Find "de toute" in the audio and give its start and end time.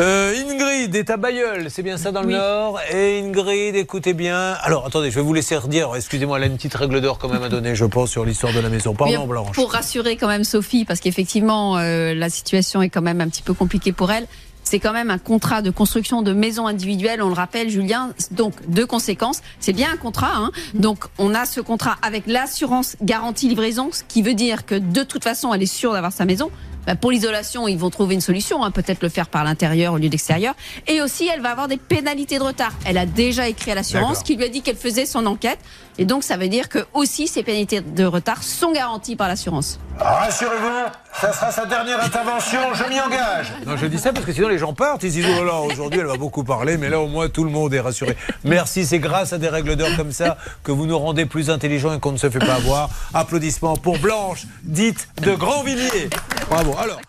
24.76-25.24